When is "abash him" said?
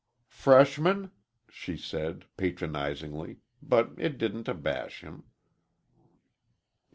4.47-5.25